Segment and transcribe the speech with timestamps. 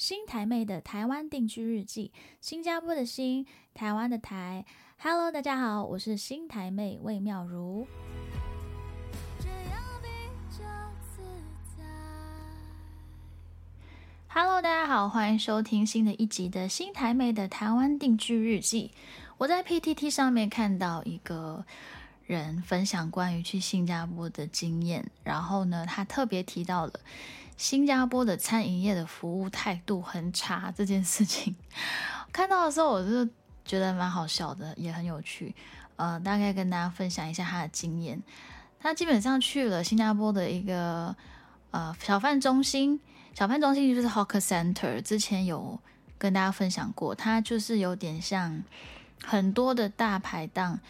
[0.00, 4.64] 新台妹的台湾定居日记，新加坡的新，台湾的台。
[4.96, 7.86] Hello，大家好，我是新台妹魏妙如。
[14.28, 18.92] Hello，大家好，欢迎收听新的一集的新台妹的台湾定居日记。
[19.36, 21.62] 我在 PTT 上面看到一个
[22.38, 26.92] 人分享关于去新加坡的经验，然后呢，他特别提到了。
[27.56, 31.54] 新加坡的餐饮业的服务态度很差这件事情，
[32.32, 33.28] 看到的时候我就
[33.66, 35.54] 觉得蛮好笑的，也很有趣。
[35.96, 38.22] 呃，大概跟大家分享一下他的经验。
[38.78, 41.14] 他基本上去了新加坡的一个
[41.70, 42.98] 呃小贩中心，
[43.34, 45.78] 小贩中心就是 Hawker Center，之前有
[46.16, 48.64] 跟大家分享过，它就是有点像
[49.22, 50.80] 很多的大排档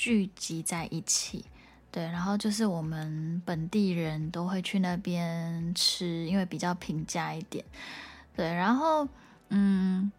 [0.00, 1.44] 聚集在一起。
[1.90, 7.64] 对，然后就是我们本地人都会去那边吃，因为比较平价一点。
[8.36, 9.08] 对，然后
[9.48, 10.12] 嗯，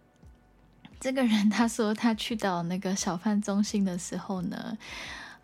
[1.00, 4.78] 这个人他说他去到那个小贩中心的时候呢，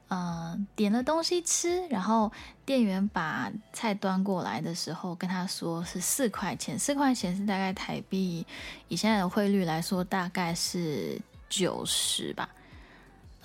[0.10, 2.30] 嗯，点了东西吃，然后
[2.66, 8.46] 店员把菜端过来的时候跟他说是四块钱，四块钱是大概台币
[8.90, 12.50] 以现在的汇率来说大概是九十吧。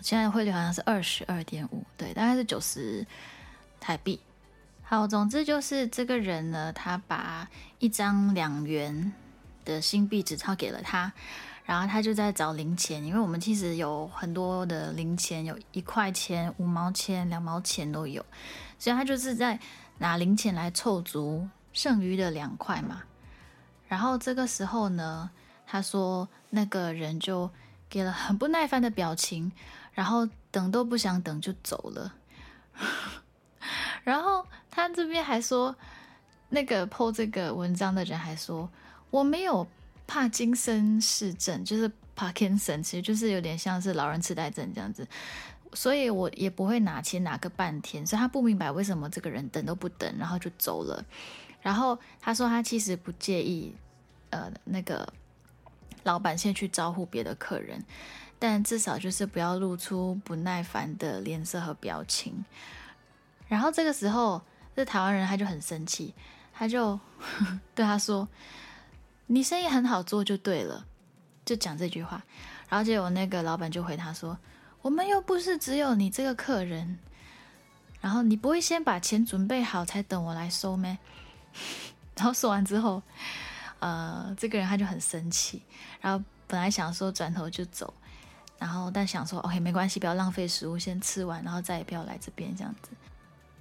[0.03, 3.07] 现在汇率好像是二十二点五，对，大概是九十
[3.79, 4.19] 台币。
[4.83, 7.49] 好，总之就是这个人呢，他把
[7.79, 9.13] 一张两元
[9.65, 11.13] 的新币纸钞给了他，
[11.65, 18.25] 然后他就在找零钱，因为我们其实有很多的零钱，有一块钱、五毛钱、两毛钱都有，
[18.79, 19.61] 所以他就是在
[19.99, 23.03] 拿零钱来凑足剩余的两块嘛。
[23.87, 25.31] 然后这个时候呢，
[25.67, 27.49] 他说那个人就
[27.89, 29.53] 给了很不耐烦的表情。
[30.01, 32.15] 然后等都不想等就走了，
[34.03, 35.77] 然后他这边还说，
[36.49, 38.67] 那个 po 这个文章的人还说，
[39.11, 39.67] 我没有
[40.07, 45.07] 帕金森氏症，就是 Parkinson，其实就是有点像是老人痴呆症这样子，
[45.75, 51.05] 所以我也不会拿钱拿个半天，所以他不明白为什么这个人等都不等，然后就走了。
[51.61, 53.77] 然后他说他其实不介意，
[54.31, 55.07] 呃，那个
[56.03, 57.85] 老板先去招呼别的客人。
[58.43, 62.43] 但至少就是不要露出不耐烦的脸色和表情。
[63.49, 64.41] 然后这个时候，
[64.75, 66.15] 这台湾人他就很生气，
[66.55, 66.99] 他就
[67.75, 68.27] 对他说
[69.29, 70.87] ：“你生意很好做就对了。”
[71.45, 72.25] 就讲这句话。
[72.71, 74.39] 然后结果那个老板就回他说
[74.81, 76.99] ：“我们又不是只有你这个客人，
[78.01, 80.97] 然后你不会先把钱准备好才等我来收咩？”
[82.17, 83.03] 然后说完之后，
[83.81, 85.63] 呃，这个人他就很生气，
[86.01, 87.93] 然后本来想说转头就走。
[88.59, 92.91] 然后，但想说，OK，没关系，不要浪费食物，先吃完，然后再也不要来这边这样子。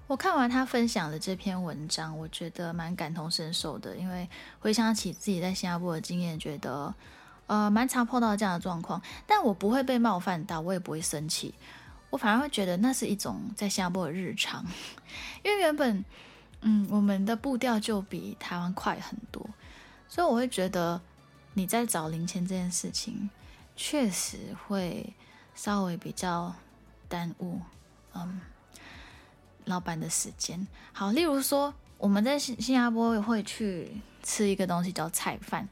[0.07, 4.27] 我看完他分享的这篇文章，我觉得蛮感同身受的，因为
[4.59, 6.93] 回想起自己在新加坡的经验，觉得
[7.47, 11.55] 呃蛮常碰到这样的状况，但我不会被冒犯到，我也不会生气，
[12.09, 14.65] 我反而会觉得那是一种在新加坡的日常，
[15.45, 16.03] 因为原本
[16.59, 19.49] 嗯我们的步调就比台湾快很多，
[20.09, 20.99] 所以我会觉得
[21.53, 23.29] 你在找零钱这件事情。
[23.81, 25.13] 确实会
[25.55, 26.53] 稍微比较
[27.07, 27.61] 耽误，
[28.13, 28.41] 嗯，
[29.63, 30.67] 老板的时间。
[30.91, 35.65] 好，例如说我们在新新加坡会去吃一个东西叫菜饭，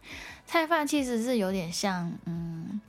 [0.46, 2.80] 菜饭其实是有点像，嗯，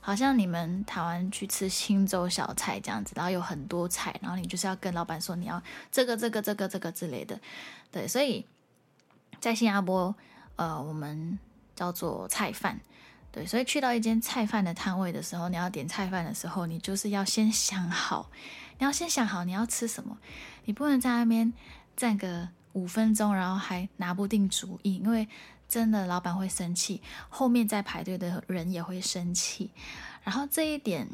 [0.00, 5.62] 好像你们台湾去吃青州小菜这样子，然后有很多菜，然后你就是要跟老板说你要
[5.92, 7.38] 这个这个这个这个之类的，
[7.92, 8.44] 对，所以
[9.38, 10.12] 在新加坡，
[10.58, 11.38] 呃，我们
[11.74, 12.78] 叫做菜饭。
[13.30, 18.30] 对，所以去到一间菜饭的摊位的时候，你要点菜饭的时候，你就是要先想好，
[18.78, 20.16] 你要先想好你要吃什么，
[20.64, 21.52] 你不能在那边
[21.94, 25.28] 站个五分钟，然后还拿不定主意，因为
[25.68, 29.70] 真的老板会生气，后面在排队的人也会生气。
[30.24, 31.06] 然后这一点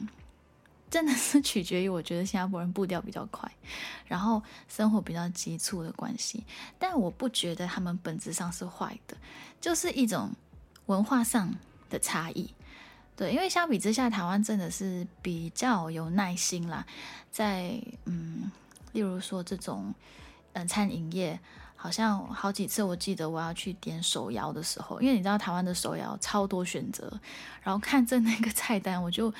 [0.94, 3.50] 真的是取决于我觉得新加坡人步调比较快，
[4.06, 6.44] 然后生活比较急促的关系，
[6.78, 9.16] 但我不觉得他们本质上是坏的，
[9.60, 10.31] 就是一种
[10.87, 11.52] 文化上。
[11.91, 12.50] 的差异，
[13.14, 16.85] 对，因为相比之下，台湾真的是比较有耐心啦。
[17.31, 18.50] 在嗯，
[18.93, 19.94] 例如说这种
[20.55, 21.38] 嗯餐饮业，
[21.76, 27.20] 好像好几次我记得我要去点手摇的时候，因为你知道台湾的手摇超多选择，
[27.62, 29.32] 然后看着那个菜单，我就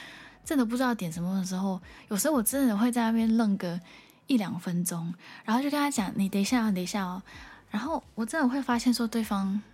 [0.45, 3.81] 真的不知道点什么的时候，有时候我真的会在那边愣个
[4.27, 5.15] 一两分钟，
[5.45, 7.23] 然后就跟他讲：“你等一下，等一下哦。”
[7.71, 9.63] 然后我真的会发现说对方。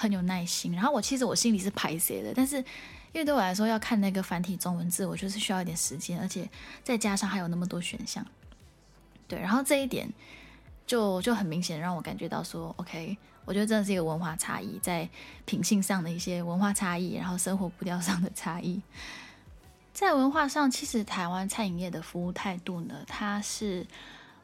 [0.00, 6.48] 很有耐心，然后我其实我心里是排谁的，但是因为对我来说要看那个繁体中文字，我就是需要一点时间，而且
[6.84, 8.24] 再加上还有那么多选项，
[9.26, 10.08] 对，然后这一点
[10.86, 15.08] 就就很明显让我感觉到说，OK，我觉得真的是一个文化差异，在
[15.44, 18.80] 品性上的一些文化差异，然后生活步调上的差异。
[19.98, 23.84] 在文化上，其实台湾餐饮业的服务态度呢，它是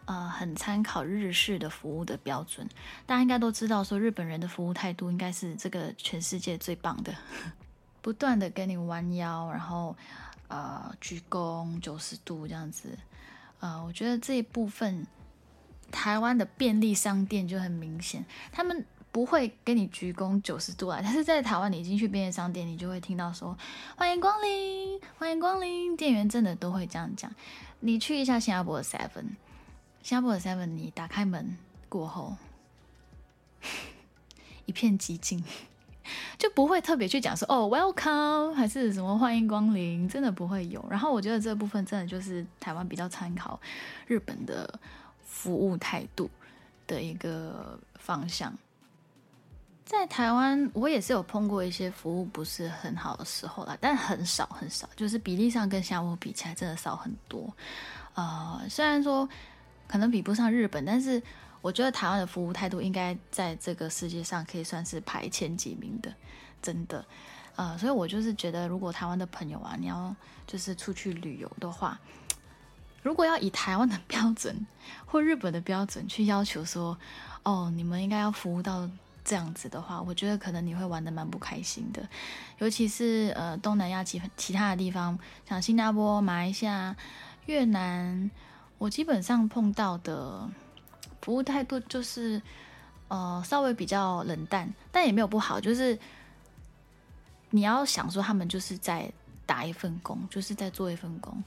[0.04, 2.68] 呃很参考日式的服务的标准。
[3.06, 7.14] 大家应该都知道，说日本人的服务态度应该是这个全世界最棒的，
[8.02, 9.96] 不断的跟你弯腰，然后
[10.48, 12.88] 呃鞠躬九十度这样子。
[13.60, 15.06] 呃，我觉得这一部分
[15.92, 18.84] 台湾的便利商店就很明显，他们。
[19.14, 23.56] 不会跟你鞠躬九十度啊，但是在台湾，你进去便利商店，你就会听到说
[23.96, 24.83] 欢迎光临，
[25.18, 27.32] 欢迎光临，店员真的都会这样讲。
[27.80, 29.36] 你去一下新加坡的 Seven，
[30.02, 31.56] 新加坡的 Seven，你打开门
[31.88, 32.36] 过后，
[34.66, 35.42] 一片寂静，
[36.38, 40.84] 就不会特别去讲说哦 Welcome 还是什么欢迎光临，真的不会有。
[40.90, 43.60] 然后我觉得这部分真的就是台湾比较参考
[44.06, 44.78] 日本的
[45.24, 46.30] 服务态度
[46.86, 48.56] 的一个方向。
[49.84, 57.54] 在台湾，我也是有碰过一些服务不是很好的时候啦，但很少很少，就是比例上跟新加坡比起来，真的少很多。
[58.14, 59.28] 呃，虽然说
[59.86, 61.22] 可能比不上日本，但是
[61.60, 66.10] 我觉得台湾的服务态度应该在这个世界上可以算是排前几名的，
[66.62, 67.04] 真的。
[67.56, 70.16] 呃，所以我就是觉得，如果台湾的朋友啊，你要
[70.46, 72.00] 就是出去旅游的话，
[73.02, 74.66] 如果要以台湾的标准
[75.04, 76.96] 或日本的标准去要求说，
[77.42, 78.88] 哦，你们应该要服务到。
[79.24, 82.06] 这样子的话，我觉得可能你会玩的蛮不开心的，
[82.58, 85.18] 尤其是呃东南亚其其他的地方，
[85.48, 86.94] 像新加坡、马来西亚、
[87.46, 88.30] 越南，
[88.76, 90.46] 我基本上碰到的
[91.22, 92.42] 服务态度就是
[93.08, 95.98] 呃稍微比较冷淡，但也没有不好，就是
[97.48, 99.10] 你要想说他们就是在
[99.46, 101.42] 打一份工，就是在做一份工，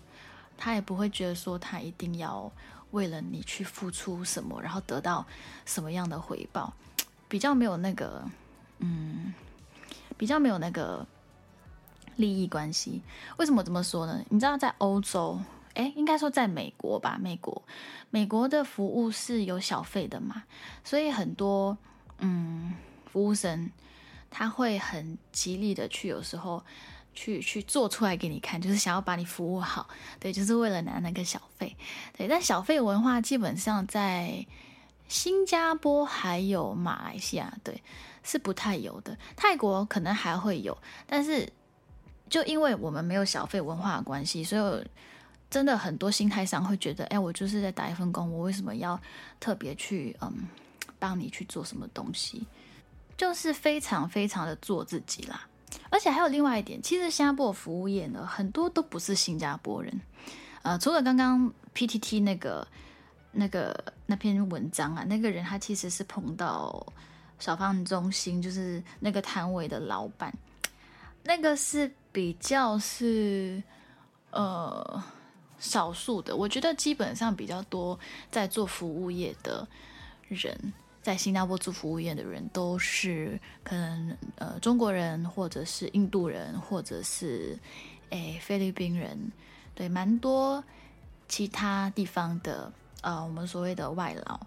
[0.58, 2.52] 他也不会觉得说他一定要
[2.90, 5.24] 为了你去付出什么，然后得到
[5.66, 6.74] 什么样的回报。
[7.28, 8.24] 比较没有那个，
[8.80, 9.34] 嗯，
[10.18, 11.06] 比较没有那个
[12.16, 13.02] 利益关系。
[13.38, 14.24] 为什么这么说呢？
[14.30, 15.40] 你知道，在欧洲，
[15.74, 17.62] 哎，应该说在美国吧，美国，
[18.10, 20.44] 美国的服务是有小费的嘛，
[20.84, 21.78] 所以很多，
[22.20, 22.74] 嗯，
[23.12, 23.70] 服务生
[24.30, 26.64] 他会很极力的去，有时候
[27.14, 29.90] 去去做出来给你看，就是想要把你服务好，
[30.20, 31.76] 对，就是为了拿那个小费，
[32.18, 32.28] 对。
[32.28, 34.46] 但小费文化基本上在。
[35.08, 37.82] 新加坡还有马来西亚，对，
[38.24, 39.18] 是不太有的。
[39.36, 41.48] 泰国可能还会有，但是
[42.30, 44.88] 就因为我们没有小费文化的关系，所以
[45.50, 49.00] 真的很多心态上会觉得，哎，我就是在打一份工，我为什么要
[49.40, 50.48] 特别去嗯
[51.00, 52.46] 帮你去做什么东西？
[53.16, 55.48] 就是非常非常的做自己啦。
[55.90, 60.02] 而且还有另外一点，其实新加坡服务业呢，很多都不是新加坡人，
[60.64, 62.68] 呃，除了刚刚 PTT 那个。
[63.40, 66.84] 那个那篇文章啊，那个人他其实是碰到
[67.38, 70.34] 少放中心，就是那个摊位的老板，
[71.24, 73.62] 那个是比较是
[74.32, 75.04] 呃
[75.60, 76.36] 少数的。
[76.36, 77.98] 我觉得基本上比较多
[78.32, 79.68] 在做服务业的
[80.28, 80.74] 人，
[81.04, 87.56] 在新加坡做服务业的人，都是可能呃中国人，或者是印度人，或者是
[88.10, 89.32] 诶菲律宾人，
[89.76, 90.64] 对，蛮多
[91.28, 92.74] 其他地方的。
[93.02, 94.40] 呃，我们所谓的外劳，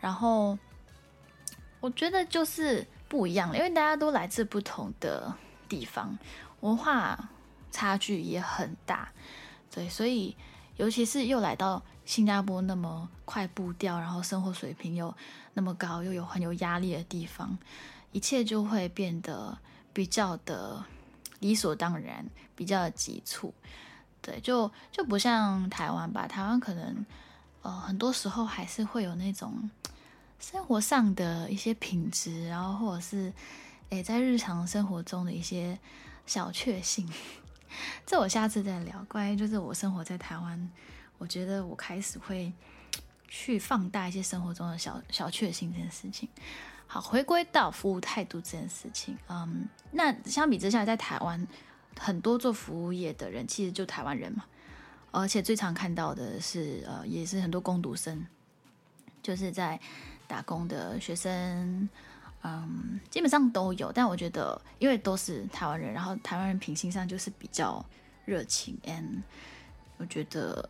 [0.00, 0.58] 然后
[1.80, 5.32] 我觉得就是不一样，因为大家都来自不同的
[5.68, 6.18] 地方，
[6.60, 7.28] 文化
[7.70, 9.12] 差距也很大，
[9.70, 10.34] 对，所以
[10.76, 15.14] 尤其是又来到新加坡那么快步调，然后生活水平又
[15.52, 17.56] 那么高，又有很有压力的地方，
[18.12, 19.56] 一切就会变得
[19.92, 20.82] 比较的
[21.40, 22.24] 理所当然，
[22.56, 23.52] 比较的急促，
[24.22, 27.04] 对，就就不像台湾吧，台湾可能。
[27.62, 29.70] 呃，很多时候还是会有那种
[30.38, 33.32] 生活上的一些品质，然后或者是
[33.90, 35.78] 诶，在日常生活中的一些
[36.26, 37.08] 小确幸。
[38.06, 39.04] 这我下次再聊。
[39.08, 40.70] 关于就是我生活在台湾，
[41.18, 42.52] 我觉得我开始会
[43.28, 46.28] 去放大一些生活中的小小确幸这件事情。
[46.86, 51.46] 好，回归到服务态度这件事情，嗯，那相比之下，在台湾
[51.96, 54.44] 很多做服务业的人，其实就台湾人嘛。
[55.12, 58.24] 而且最常看到的是，呃，也是很多工读生，
[59.22, 59.78] 就是在
[60.28, 61.88] 打工的学生，
[62.42, 63.90] 嗯，基本上都有。
[63.90, 67.84] 但我觉得，因为都是台湾人，然后台湾人品性上就是比较
[68.24, 69.20] 热情，and
[69.98, 70.68] 我觉得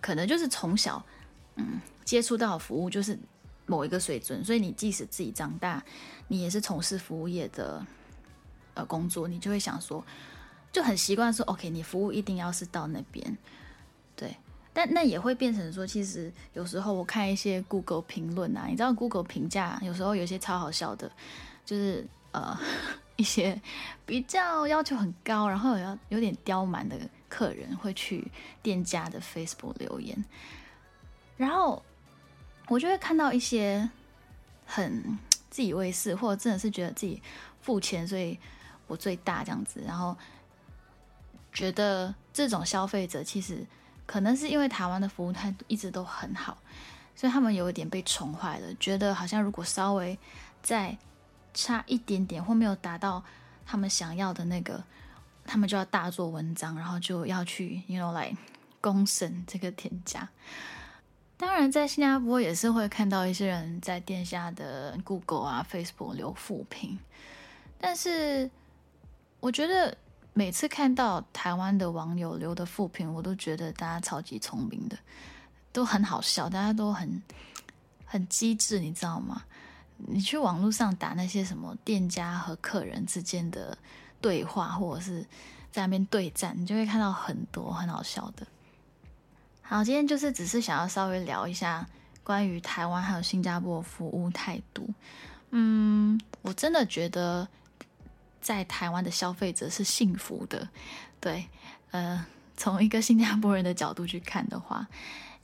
[0.00, 1.04] 可能就是从小，
[1.54, 3.16] 嗯，接触到服务就是
[3.66, 5.80] 某一个水准，所以你即使自己长大，
[6.26, 7.86] 你也是从事服务业的
[8.74, 10.04] 呃工作，你就会想说，
[10.72, 13.38] 就很习惯说，OK，你服务一定要是到那边。
[14.76, 21.10] 但那也会变成说，其实有时候我看一些 Google 评论啊，你知道 Google 评价有时候有些超好笑的，
[21.64, 22.54] 就是呃
[23.16, 23.58] 一些
[24.04, 26.94] 比较要求很高，然后要有点刁蛮的
[27.26, 28.30] 客人会去
[28.62, 30.22] 店家的 Facebook 留言，
[31.38, 31.82] 然后
[32.68, 33.88] 我就会看到一些
[34.66, 35.18] 很
[35.48, 37.22] 自以为是，或者真的是觉得自己
[37.62, 38.38] 付钱，所以
[38.86, 40.14] 我最大这样子，然后
[41.50, 43.66] 觉得这种消费者其实。
[44.06, 46.56] 可能是因为台湾的服务态度一直都很好，
[47.16, 50.16] 所以他们有一点被宠坏了，觉得好像如果稍微
[50.62, 50.96] 再
[51.52, 53.24] 差一点点或没有达到
[53.66, 54.82] 他们想要的那个，
[55.44, 58.32] 他们就要大做文章，然后就要去，you know，来
[58.80, 60.28] 公审这个店家。
[61.36, 66.98] 当然，在新加坡也是会看到一些人在店下的 Google 啊、Facebook 留负评，
[67.78, 68.48] 但是
[69.40, 69.96] 我觉得。
[70.38, 74.98] 每次看到台湾的网友留的负评，我都觉得大家超级聪明的，
[75.72, 77.22] 都很好笑，大家都很
[78.04, 79.42] 很机智，你知道吗？
[79.96, 83.78] 你去网络上打那些什么店家和客人之间的
[84.20, 85.22] 对话，或者是
[85.72, 88.46] 在那边对战，你就会看到很多很好笑的。
[89.62, 91.88] 好，今天就是只是想要稍微聊一下
[92.22, 94.86] 关于台湾还有新加坡服务态度。
[95.48, 97.48] 嗯，我真的觉得。
[98.46, 100.68] 在台湾的消费者是幸福的，
[101.18, 101.44] 对，
[101.90, 102.24] 呃，
[102.56, 104.86] 从一个新加坡人的角度去看的话，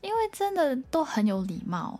[0.00, 1.98] 因为真的都很有礼貌，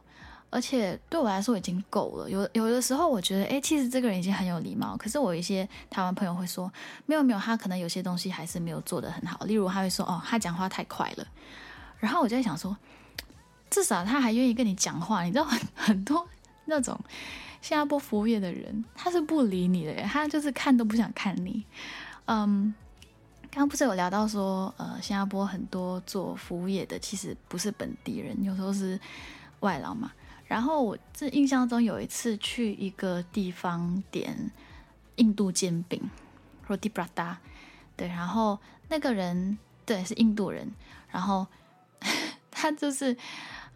[0.49, 2.30] 而且对我来说已经够了。
[2.30, 6.73] 有有的时候我觉得，哎，其实这个人已经很有礼貌，可是我一些台湾朋友会说，
[7.04, 9.44] 没有没有，他可能有些东西还是没有做得很好。
[9.44, 11.26] 例如他会说，哦，他讲话太快了。
[11.99, 12.76] 然后我就在想说，
[13.71, 15.25] 至少他还愿意跟你讲话。
[15.25, 16.25] 你知道很很多
[16.66, 16.97] 那种。
[17.62, 21.64] 新加坡服务业的人，他是不理你的，他就是看都不想看你。
[22.25, 22.75] 嗯，
[23.52, 28.99] 刚刚不是有聊到说，呃，新加坡很多做服务业的其实不是本地人，有时候是
[29.61, 30.11] 外劳嘛。
[30.49, 34.50] 然后我这印象中有一次去一个地方点
[35.16, 36.02] 印度煎饼
[36.66, 37.37] ，roti prata，
[37.97, 40.69] 对，然后那个人对是印度人，
[41.11, 41.47] 然后
[42.50, 43.16] 他就是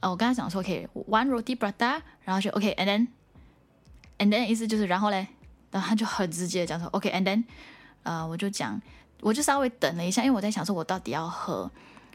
[0.01, 3.07] 呃，我跟他讲说可以 one roti prata，然后就 OK，and then。
[4.19, 5.27] And then 意思就是，然后嘞，
[5.71, 7.45] 然后他就很直接的讲说，OK，and then，
[8.03, 8.81] 呃，我就讲，
[9.21, 11.71] 我就稍微等了一下，因为我在想说，我到底要喝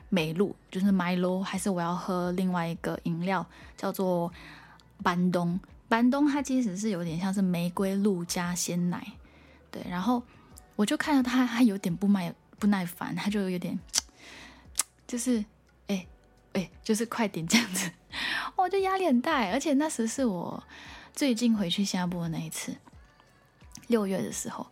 [0.10, 3.46] 美露，就是 Milo，还是我要喝另外一个饮料，
[3.77, 4.34] 叫做
[5.03, 5.60] 班东。
[5.88, 9.05] 班东它其实是有点像是玫瑰露加鲜奶，
[9.70, 9.86] 对。
[9.88, 10.24] 然后
[10.75, 13.77] 我就看到他，他有点不耐不耐烦，他就有点，
[15.05, 15.46] 就是，
[15.86, 16.08] 哎
[16.53, 17.91] 哎，就是快点这样子，
[18.58, 20.63] 我就压力很大，而且那时是我。
[21.13, 22.75] 最近回去新加坡的那一次，
[23.87, 24.65] 六月的时候，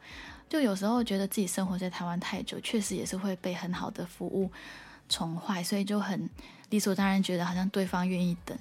[0.48, 4.52] 就有时候觉得自己生活在台湾太久，确实也是会被很好的服务
[5.08, 6.30] 宠坏，所以就很
[6.70, 8.58] 理所当然觉得好像对方愿意等。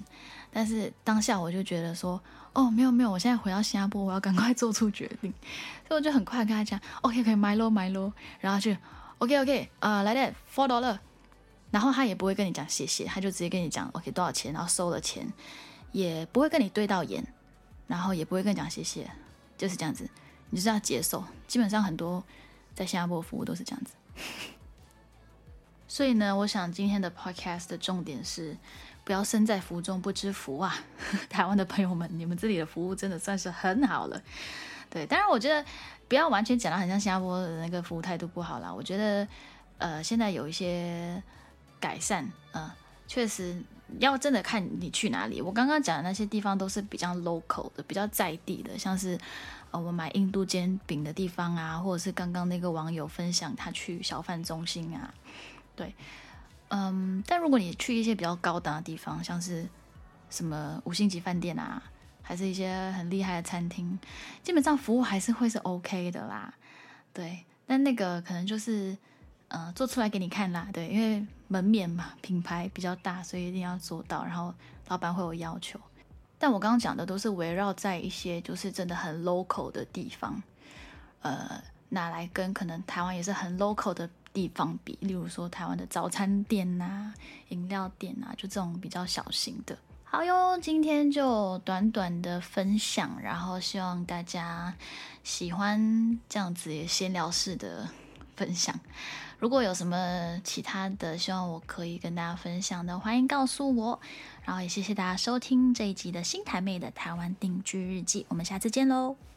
[0.51, 2.21] 但是当下我就觉得说，
[2.53, 5.33] 哦，没有没有，我现在回到新加坡，我要赶快做出决定，
[5.87, 8.75] 所以我就很快跟他讲，OK，可以买咯买咯，然后就
[9.19, 10.99] OK OK，呃，来点 four dollar，
[11.71, 15.25] 然后他也不会跟你讲谢谢，他就直接跟你讲 OK 多少钱，然后收了钱，
[15.91, 17.25] 也不会跟你对到眼。
[17.89, 19.09] 然后也不会跟你讲谢谢，
[19.57, 20.07] 就是这样子，
[20.51, 21.23] 你就是要接受。
[21.47, 22.23] 基本上很多
[22.75, 23.93] 在新加坡服务都是这样子。
[25.87, 28.55] 所以呢，我想今天的 podcast 的重点是，
[29.03, 30.75] 不要身在福中不知福啊！
[31.31, 34.21] 台湾的朋友们，你们这里的服务真的算是很好了。
[34.91, 35.65] 对，当然我觉得
[36.07, 38.71] 不要完全讲的很像新加坡的那个服务态度不好啦。
[38.71, 39.27] 我觉得
[39.79, 41.23] 呃，现在有一些
[41.79, 42.69] 改善，嗯，
[43.07, 43.59] 确实。
[43.99, 49.17] 要真的看你去哪里，我刚刚讲的那些地方都是比较 local 的，比较在地的，像是
[49.71, 55.13] 呃我买印度煎饼的地方啊，或者是刚刚那个网友分享他去小贩中心啊，
[55.75, 55.93] 对，
[56.69, 59.67] 嗯，但如果你去一些比较高档的地方，像是
[60.29, 61.81] 什么五星级饭店啊，
[62.21, 63.97] 还是一些很厉害的餐厅，
[64.43, 66.53] 基本上服务还是会是 OK 的啦，
[67.13, 68.97] 对，但那个可能就是。
[69.51, 74.23] 呃，做出来给你看啦，对，因为门面嘛，品牌比较大，所以一定要做到。
[74.23, 74.53] 然后
[74.87, 75.77] 老板会有要求，
[76.37, 80.41] 但我刚刚讲的都是围绕在一些就是真的很 local 的地方，
[81.21, 87.13] 呃，拿来跟可能台湾也是很 local 的地方比，例如说台湾的早餐店呐、
[87.49, 89.77] 饮料店呐，就这种比较小型的。
[90.03, 94.73] 好哟，今天就短短的分享，然后希望大家
[95.23, 97.87] 喜欢这样子闲聊式的
[98.35, 98.79] 分享。
[99.39, 103.99] 如果有什么其他的，希望我可以跟大家分享的，欢迎告诉我。
[104.43, 109.28] 然后也谢谢大家收听这一集的新台妹的台湾定居日记，我们下次见喽。